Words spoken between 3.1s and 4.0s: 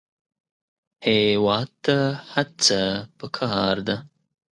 پکار ده